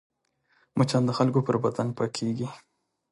[0.77, 2.49] مچان د خلکو پر بدن پکېږي